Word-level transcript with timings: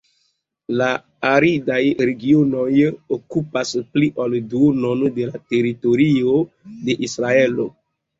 La 0.81 0.85
aridaj 1.31 1.81
regionoj 2.09 2.69
okupas 3.17 3.73
pli 3.97 4.09
ol 4.25 4.33
duonon 4.55 5.05
de 5.19 5.27
la 5.31 5.43
teritorio 5.53 6.33
de 6.89 6.97
Israelo. 7.09 7.69